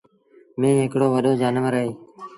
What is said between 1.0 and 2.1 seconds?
وڏو جآݩور اهي۔